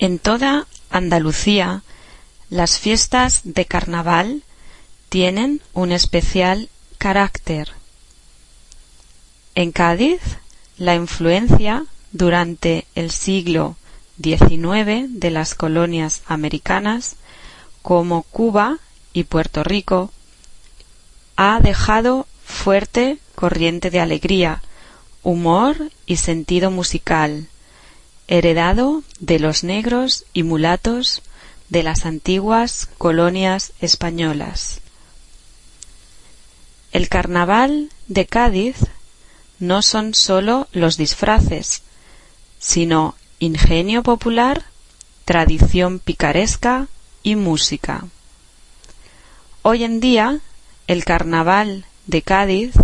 En 0.00 0.18
toda 0.18 0.66
Andalucía 0.88 1.82
las 2.48 2.78
fiestas 2.78 3.42
de 3.44 3.66
carnaval 3.66 4.42
tienen 5.10 5.60
un 5.74 5.92
especial 5.92 6.70
carácter. 6.96 7.72
En 9.54 9.72
Cádiz, 9.72 10.22
la 10.78 10.94
influencia 10.94 11.84
durante 12.12 12.86
el 12.94 13.10
siglo 13.10 13.76
XIX 14.22 15.20
de 15.20 15.30
las 15.30 15.54
colonias 15.54 16.22
americanas, 16.26 17.16
como 17.82 18.22
Cuba 18.22 18.78
y 19.12 19.24
Puerto 19.24 19.62
Rico, 19.64 20.10
ha 21.36 21.60
dejado 21.60 22.26
fuerte 22.42 23.18
corriente 23.34 23.90
de 23.90 24.00
alegría, 24.00 24.62
humor 25.22 25.76
y 26.06 26.16
sentido 26.16 26.70
musical, 26.70 27.48
heredado 28.30 29.02
de 29.18 29.40
los 29.40 29.64
negros 29.64 30.24
y 30.32 30.44
mulatos 30.44 31.22
de 31.68 31.82
las 31.82 32.06
antiguas 32.06 32.88
colonias 32.96 33.72
españolas. 33.80 34.80
El 36.92 37.08
carnaval 37.08 37.90
de 38.06 38.26
Cádiz 38.26 38.76
no 39.58 39.82
son 39.82 40.14
sólo 40.14 40.68
los 40.72 40.96
disfraces, 40.96 41.82
sino 42.60 43.16
ingenio 43.40 44.04
popular, 44.04 44.64
tradición 45.24 45.98
picaresca 45.98 46.86
y 47.24 47.34
música. 47.34 48.04
Hoy 49.62 49.82
en 49.82 49.98
día, 49.98 50.38
el 50.86 51.04
carnaval 51.04 51.84
de 52.06 52.22
Cádiz 52.22 52.74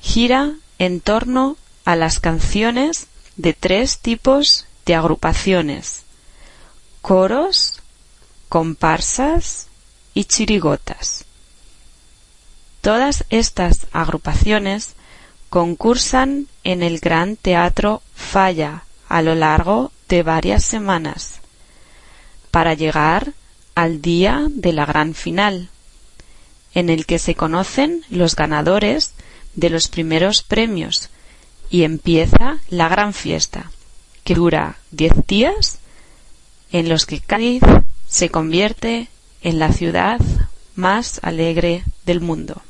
gira 0.00 0.54
en 0.78 1.02
torno 1.02 1.58
a 1.84 1.94
las 1.94 2.20
canciones 2.20 3.06
de 3.36 3.52
tres 3.52 3.98
tipos 3.98 4.64
de 4.88 4.94
agrupaciones 4.94 6.04
coros, 7.02 7.80
comparsas 8.48 9.68
y 10.14 10.24
chirigotas. 10.24 11.26
Todas 12.80 13.24
estas 13.28 13.86
agrupaciones 13.92 14.94
concursan 15.50 16.46
en 16.64 16.82
el 16.82 17.00
Gran 17.00 17.36
Teatro 17.36 18.02
Falla 18.14 18.84
a 19.10 19.20
lo 19.20 19.34
largo 19.34 19.92
de 20.08 20.22
varias 20.22 20.64
semanas 20.64 21.40
para 22.50 22.72
llegar 22.72 23.34
al 23.74 24.00
día 24.00 24.46
de 24.48 24.72
la 24.72 24.86
gran 24.86 25.14
final, 25.14 25.68
en 26.72 26.88
el 26.88 27.04
que 27.04 27.18
se 27.18 27.34
conocen 27.34 28.04
los 28.08 28.34
ganadores 28.36 29.12
de 29.54 29.68
los 29.68 29.88
primeros 29.88 30.42
premios 30.42 31.10
y 31.68 31.82
empieza 31.82 32.58
la 32.70 32.88
gran 32.88 33.12
fiesta, 33.12 33.70
que 34.28 34.34
dura 34.34 34.76
diez 34.90 35.14
días, 35.26 35.78
en 36.70 36.90
los 36.90 37.06
que 37.06 37.18
Cádiz 37.18 37.62
se 38.06 38.28
convierte 38.28 39.08
en 39.40 39.58
la 39.58 39.72
ciudad 39.72 40.20
más 40.74 41.18
alegre 41.22 41.82
del 42.04 42.20
mundo. 42.20 42.60